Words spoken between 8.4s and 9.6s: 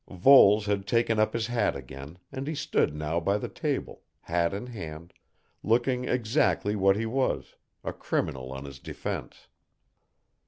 on his defence.